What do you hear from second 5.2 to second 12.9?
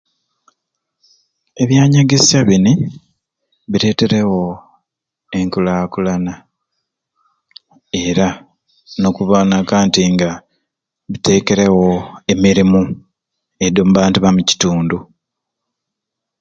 enkulakulana era okuboneka nti nga bitekerewo emirimu